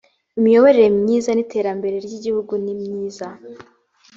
imiyoborere 0.37 0.87
myiza 1.03 1.29
n 1.33 1.39
‘iterambere 1.45 1.95
ry 2.05 2.13
‘igihugu 2.17 2.53
nimyiza. 2.63 3.27